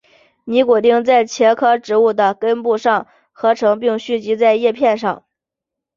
[0.45, 5.23] 尼古丁在茄科植物的根部上合成并蓄积在叶片上。